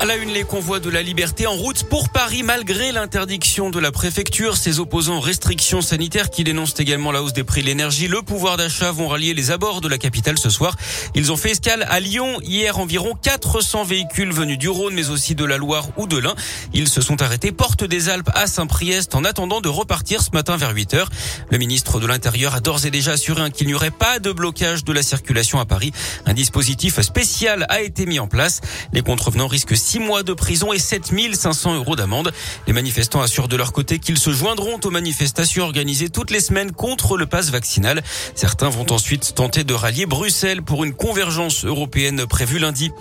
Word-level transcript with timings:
À 0.00 0.06
la 0.06 0.16
une, 0.16 0.30
les 0.30 0.44
convois 0.44 0.80
de 0.80 0.90
la 0.90 1.02
liberté 1.02 1.46
en 1.46 1.54
route 1.54 1.84
pour 1.84 2.10
Paris 2.10 2.42
malgré 2.42 2.92
l'interdiction 2.92 3.70
de 3.70 3.78
la 3.78 3.90
préfecture. 3.90 4.56
Ses 4.56 4.78
opposants 4.78 5.16
aux 5.16 5.20
restrictions 5.20 5.80
sanitaires 5.80 6.28
qui 6.28 6.44
dénoncent 6.44 6.78
également 6.78 7.10
la 7.10 7.22
hausse 7.22 7.32
des 7.32 7.44
prix 7.44 7.62
de 7.62 7.66
l'énergie, 7.66 8.06
le 8.06 8.20
pouvoir 8.20 8.56
d'achat 8.56 8.92
vont 8.92 9.08
rallier 9.08 9.32
les 9.32 9.50
abords 9.50 9.80
de 9.80 9.88
la 9.88 9.96
capitale 9.96 10.36
ce 10.36 10.50
soir. 10.50 10.76
Ils 11.14 11.32
ont 11.32 11.36
fait 11.36 11.52
escale 11.52 11.86
à 11.88 12.00
Lyon 12.00 12.38
hier 12.42 12.78
environ 12.78 13.14
400 13.14 13.84
véhicules 13.84 14.32
venus 14.32 14.58
du 14.58 14.68
Rhône 14.68 14.94
mais 14.94 15.08
aussi 15.08 15.34
de 15.34 15.44
la 15.44 15.56
Loire 15.56 15.88
ou 15.96 16.06
de 16.06 16.18
l'Ain. 16.18 16.34
Ils 16.74 16.88
se 16.88 17.00
sont 17.00 17.22
arrêtés 17.22 17.52
porte 17.52 17.84
des 17.84 18.08
Alpes 18.08 18.30
à 18.34 18.46
Saint-Priest 18.46 19.14
en 19.14 19.24
attendant 19.24 19.60
de 19.60 19.68
repartir 19.68 20.22
ce 20.22 20.30
matin 20.32 20.56
vers 20.56 20.74
8 20.74 20.94
heures. 20.94 21.10
Le 21.50 21.56
ministre 21.56 22.00
de 22.00 22.06
l'Intérieur 22.06 22.54
a 22.54 22.60
d'ores 22.60 22.84
et 22.84 22.90
déjà 22.90 23.12
assuré 23.12 23.50
qu'il 23.52 23.68
n'y 23.68 23.74
aurait 23.74 23.90
pas 23.90 24.18
de 24.18 24.32
blocage 24.32 24.84
de 24.84 24.92
la 24.92 25.02
circulation 25.02 25.60
à 25.60 25.64
Paris. 25.64 25.92
Un 26.26 26.34
dispositif 26.34 27.00
spécial 27.00 27.64
a 27.70 27.80
été 27.80 28.04
mis 28.06 28.18
en 28.18 28.26
place. 28.26 28.60
Les 28.92 29.02
contrevenants 29.02 29.48
risquent 29.48 29.76
6 29.84 29.98
mois 29.98 30.22
de 30.22 30.32
prison 30.32 30.72
et 30.72 30.78
7500 30.78 31.74
euros 31.74 31.94
d'amende. 31.94 32.32
Les 32.66 32.72
manifestants 32.72 33.20
assurent 33.20 33.48
de 33.48 33.56
leur 33.56 33.72
côté 33.72 33.98
qu'ils 33.98 34.18
se 34.18 34.32
joindront 34.32 34.80
aux 34.82 34.90
manifestations 34.90 35.62
organisées 35.62 36.08
toutes 36.08 36.30
les 36.30 36.40
semaines 36.40 36.72
contre 36.72 37.18
le 37.18 37.26
pass 37.26 37.50
vaccinal. 37.50 38.02
Certains 38.34 38.70
vont 38.70 38.90
ensuite 38.90 39.34
tenter 39.34 39.62
de 39.62 39.74
rallier 39.74 40.06
Bruxelles 40.06 40.62
pour 40.62 40.84
une 40.84 40.94
convergence 40.94 41.66
européenne 41.66 42.24
prévue 42.26 42.58
lundi. 42.58 42.92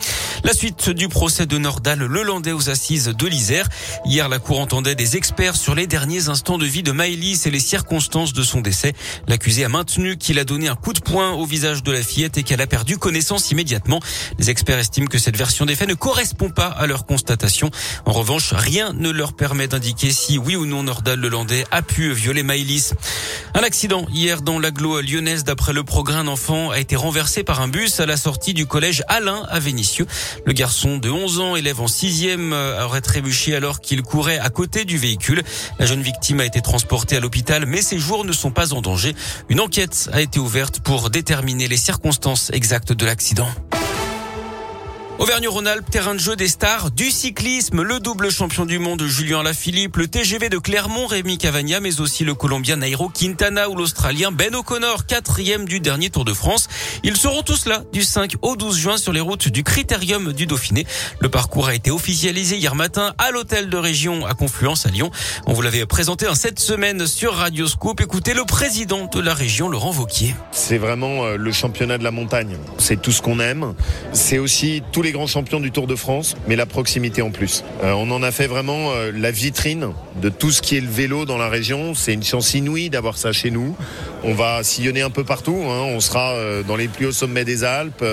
La 0.43 0.53
suite 0.53 0.89
du 0.89 1.07
procès 1.07 1.45
de 1.45 1.57
Nordal, 1.57 1.99
le 1.99 2.21
Landais 2.21 2.51
aux 2.51 2.69
assises 2.69 3.13
de 3.17 3.27
l'Isère. 3.27 3.69
Hier, 4.05 4.27
la 4.27 4.39
Cour 4.39 4.59
entendait 4.59 4.95
des 4.95 5.15
experts 5.15 5.55
sur 5.55 5.75
les 5.75 5.87
derniers 5.87 6.27
instants 6.27 6.57
de 6.57 6.65
vie 6.65 6.83
de 6.83 6.91
Maëlys 6.91 7.45
et 7.45 7.51
les 7.51 7.61
circonstances 7.61 8.33
de 8.33 8.43
son 8.43 8.59
décès. 8.59 8.91
L'accusé 9.29 9.63
a 9.63 9.69
maintenu 9.69 10.17
qu'il 10.17 10.37
a 10.37 10.43
donné 10.43 10.67
un 10.67 10.75
coup 10.75 10.91
de 10.91 10.99
poing 10.99 11.31
au 11.31 11.45
visage 11.45 11.81
de 11.81 11.93
la 11.93 12.03
fillette 12.03 12.37
et 12.37 12.43
qu'elle 12.43 12.59
a 12.59 12.67
perdu 12.67 12.97
connaissance 12.97 13.51
immédiatement. 13.51 14.01
Les 14.37 14.49
experts 14.49 14.79
estiment 14.79 15.07
que 15.07 15.17
cette 15.17 15.37
version 15.37 15.65
des 15.65 15.75
faits 15.75 15.87
ne 15.87 15.93
correspond 15.93 16.49
pas 16.49 16.72
à 16.77 16.87
leur 16.87 17.05
constatation. 17.05 17.69
En 18.05 18.11
revanche, 18.11 18.53
rien 18.53 18.93
ne 18.93 19.09
leur 19.09 19.33
permet 19.33 19.67
d'indiquer 19.67 20.11
si 20.11 20.37
oui 20.37 20.55
ou 20.55 20.65
non 20.65 20.83
Nordal 20.83 21.19
Lelandais 21.19 21.65
a 21.71 21.81
pu 21.81 22.11
violer 22.11 22.43
Maëlys. 22.43 22.93
Un 23.53 23.61
accident 23.61 24.05
hier 24.11 24.41
dans 24.41 24.59
l'agglo 24.59 24.99
lyonnaise 25.01 25.43
d'après 25.43 25.73
le 25.73 25.83
progrès. 25.83 26.15
Un 26.15 26.27
enfant 26.27 26.71
a 26.71 26.79
été 26.79 26.95
renversé 26.95 27.43
par 27.43 27.61
un 27.61 27.67
bus 27.67 27.99
à 27.99 28.05
la 28.05 28.17
sortie 28.17 28.53
du 28.53 28.65
collège 28.65 29.03
Alain 29.07 29.43
à 29.49 29.59
Vénissieux. 29.59 30.05
Le 30.45 30.53
garçon 30.53 30.97
de 30.97 31.09
11 31.09 31.39
ans, 31.39 31.55
élève 31.55 31.81
en 31.81 31.87
sixième, 31.87 32.53
euh, 32.53 32.85
aurait 32.85 33.01
trébuché 33.01 33.55
alors 33.55 33.79
qu'il 33.79 34.01
courait 34.01 34.39
à 34.39 34.49
côté 34.49 34.85
du 34.85 34.97
véhicule. 34.97 35.43
La 35.79 35.85
jeune 35.85 36.01
victime 36.01 36.39
a 36.39 36.45
été 36.45 36.61
transportée 36.61 37.17
à 37.17 37.19
l'hôpital, 37.19 37.65
mais 37.65 37.81
ses 37.81 37.99
jours 37.99 38.25
ne 38.25 38.33
sont 38.33 38.51
pas 38.51 38.73
en 38.73 38.81
danger. 38.81 39.15
Une 39.49 39.59
enquête 39.59 40.09
a 40.13 40.21
été 40.21 40.39
ouverte 40.39 40.79
pour 40.79 41.09
déterminer 41.09 41.67
les 41.67 41.77
circonstances 41.77 42.49
exactes 42.53 42.93
de 42.93 43.05
l'accident. 43.05 43.49
Auvergne-Rhône-Alpes, 45.19 45.89
terrain 45.89 46.15
de 46.15 46.19
jeu 46.19 46.35
des 46.35 46.47
stars 46.47 46.89
du 46.89 47.11
cyclisme, 47.11 47.83
le 47.83 47.99
double 47.99 48.31
champion 48.31 48.65
du 48.65 48.79
monde 48.79 49.03
Julien 49.05 49.43
Lafilippe, 49.43 49.97
le 49.97 50.07
TGV 50.07 50.49
de 50.49 50.57
Clermont 50.57 51.05
Rémi 51.05 51.37
Cavagna, 51.37 51.79
mais 51.79 52.01
aussi 52.01 52.23
le 52.23 52.33
Colombien 52.33 52.77
Nairo 52.77 53.09
Quintana 53.09 53.69
ou 53.69 53.75
l'Australien 53.75 54.31
Ben 54.31 54.55
O'Connor, 54.55 55.05
quatrième 55.05 55.65
du 55.65 55.79
dernier 55.79 56.09
Tour 56.09 56.25
de 56.25 56.33
France. 56.33 56.67
Ils 57.03 57.15
seront 57.15 57.43
tous 57.43 57.67
là 57.67 57.83
du 57.93 58.01
5 58.01 58.33
au 58.41 58.55
12 58.55 58.77
juin 58.77 58.97
sur 58.97 59.13
les 59.13 59.19
routes 59.21 59.47
du 59.49 59.63
Critérium 59.63 60.33
du 60.33 60.47
Dauphiné. 60.47 60.85
Le 61.19 61.29
parcours 61.29 61.67
a 61.67 61.75
été 61.75 61.91
officialisé 61.91 62.57
hier 62.57 62.73
matin 62.73 63.13
à 63.19 63.29
l'hôtel 63.29 63.69
de 63.69 63.77
région 63.77 64.25
à 64.25 64.33
Confluence 64.33 64.87
à 64.87 64.89
Lyon. 64.89 65.11
On 65.45 65.53
vous 65.53 65.61
l'avait 65.61 65.85
présenté 65.85 66.27
en 66.27 66.35
cette 66.35 66.59
semaine 66.59 67.05
sur 67.05 67.35
Radio 67.35 67.67
Scoop. 67.67 68.01
Écoutez 68.01 68.33
le 68.33 68.45
président 68.45 69.05
de 69.05 69.21
la 69.21 69.35
région, 69.35 69.69
Laurent 69.69 69.91
Vauquier. 69.91 70.33
C'est 70.51 70.79
vraiment 70.79 71.23
euh, 71.23 71.37
le 71.37 71.51
championnat 71.51 71.99
de 71.99 72.03
la 72.03 72.11
montagne. 72.11 72.57
C'est 72.79 72.99
tout 72.99 73.11
ce 73.11 73.21
qu'on 73.21 73.39
aime. 73.39 73.75
C'est 74.11 74.39
aussi 74.39 74.81
tout 74.91 75.02
les 75.03 75.11
grands 75.11 75.27
champions 75.27 75.59
du 75.59 75.71
Tour 75.71 75.85
de 75.85 75.95
France, 75.95 76.35
mais 76.47 76.55
la 76.55 76.65
proximité 76.65 77.21
en 77.21 77.29
plus. 77.29 77.63
Euh, 77.83 77.91
on 77.91 78.09
en 78.11 78.23
a 78.23 78.31
fait 78.31 78.47
vraiment 78.47 78.91
euh, 78.91 79.11
la 79.13 79.31
vitrine 79.31 79.89
de 80.21 80.29
tout 80.29 80.51
ce 80.51 80.61
qui 80.61 80.77
est 80.77 80.81
le 80.81 80.89
vélo 80.89 81.25
dans 81.25 81.37
la 81.37 81.49
région. 81.49 81.93
C'est 81.93 82.13
une 82.13 82.23
chance 82.23 82.53
inouïe 82.53 82.89
d'avoir 82.89 83.17
ça 83.17 83.31
chez 83.31 83.51
nous. 83.51 83.75
On 84.23 84.33
va 84.33 84.63
sillonner 84.63 85.01
un 85.01 85.09
peu 85.09 85.23
partout. 85.23 85.61
Hein. 85.65 85.83
On 85.93 85.99
sera 85.99 86.31
euh, 86.33 86.63
dans 86.63 86.75
les 86.75 86.87
plus 86.87 87.07
hauts 87.07 87.11
sommets 87.11 87.43
des 87.45 87.63
Alpes. 87.63 88.03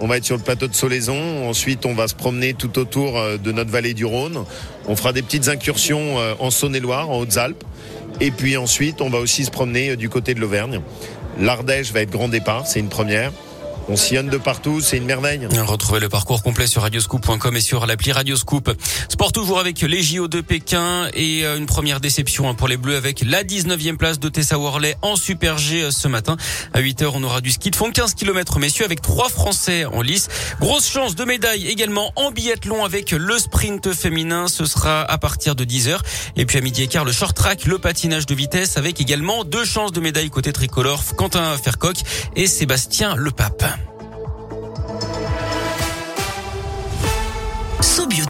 On 0.00 0.06
va 0.06 0.16
être 0.16 0.24
sur 0.24 0.36
le 0.36 0.42
plateau 0.42 0.66
de 0.66 0.74
Solaison. 0.74 1.48
Ensuite, 1.48 1.86
on 1.86 1.94
va 1.94 2.08
se 2.08 2.14
promener 2.14 2.54
tout 2.54 2.78
autour 2.78 3.20
de 3.42 3.52
notre 3.52 3.70
vallée 3.70 3.94
du 3.94 4.04
Rhône. 4.04 4.44
On 4.86 4.96
fera 4.96 5.12
des 5.12 5.22
petites 5.22 5.48
incursions 5.48 6.16
en 6.38 6.50
Saône-et-Loire, 6.50 7.10
en 7.10 7.18
Hautes-Alpes. 7.18 7.64
Et 8.20 8.30
puis 8.30 8.56
ensuite, 8.56 9.00
on 9.00 9.10
va 9.10 9.18
aussi 9.18 9.44
se 9.44 9.50
promener 9.50 9.96
du 9.96 10.08
côté 10.08 10.34
de 10.34 10.40
l'Auvergne. 10.40 10.80
L'Ardèche 11.38 11.92
va 11.92 12.00
être 12.00 12.10
grand 12.10 12.28
départ, 12.28 12.66
c'est 12.66 12.80
une 12.80 12.88
première. 12.88 13.32
On 13.90 13.96
sillonne 13.96 14.28
de 14.28 14.36
partout, 14.36 14.82
c'est 14.82 14.98
une 14.98 15.06
merveille. 15.06 15.48
Retrouvez 15.66 15.98
le 15.98 16.10
parcours 16.10 16.42
complet 16.42 16.66
sur 16.66 16.82
radioscoop.com 16.82 17.56
et 17.56 17.60
sur 17.62 17.86
l'appli 17.86 18.12
Radioscoop. 18.12 18.70
Sport 19.08 19.32
toujours 19.32 19.60
avec 19.60 19.80
les 19.80 20.02
JO 20.02 20.28
de 20.28 20.42
Pékin 20.42 21.08
et 21.14 21.46
euh, 21.46 21.56
une 21.56 21.64
première 21.64 21.98
déception 21.98 22.50
hein, 22.50 22.54
pour 22.54 22.68
les 22.68 22.76
Bleus 22.76 22.96
avec 22.96 23.22
la 23.24 23.44
19e 23.44 23.96
place 23.96 24.20
de 24.20 24.28
Tessa 24.28 24.58
Worley 24.58 24.94
en 25.00 25.16
Super 25.16 25.56
G 25.56 25.84
euh, 25.84 25.90
ce 25.90 26.06
matin. 26.06 26.36
À 26.74 26.82
8h, 26.82 27.12
on 27.14 27.24
aura 27.24 27.40
du 27.40 27.50
ski 27.50 27.70
de 27.70 27.76
fond 27.76 27.90
15 27.90 28.14
km 28.14 28.58
messieurs 28.58 28.84
avec 28.84 29.00
trois 29.00 29.30
Français 29.30 29.86
en 29.86 30.02
lice. 30.02 30.28
Grosse 30.60 30.86
chance 30.86 31.14
de 31.14 31.24
médaille 31.24 31.66
également 31.66 32.12
en 32.16 32.30
biathlon 32.30 32.84
avec 32.84 33.12
le 33.12 33.38
sprint 33.38 33.94
féminin. 33.94 34.48
Ce 34.48 34.66
sera 34.66 35.00
à 35.00 35.16
partir 35.16 35.54
de 35.54 35.64
10h. 35.64 35.98
Et 36.36 36.44
puis 36.44 36.58
à 36.58 36.60
midi 36.60 36.82
et 36.82 36.88
quart, 36.88 37.06
le 37.06 37.12
short 37.12 37.34
track, 37.34 37.64
le 37.64 37.78
patinage 37.78 38.26
de 38.26 38.34
vitesse 38.34 38.76
avec 38.76 39.00
également 39.00 39.44
deux 39.44 39.64
chances 39.64 39.92
de 39.92 40.00
médaille 40.00 40.28
côté 40.28 40.52
tricolore. 40.52 41.02
Quentin 41.16 41.56
Fercoq 41.56 41.96
et 42.36 42.46
Sébastien 42.46 43.16
особью 47.98 48.26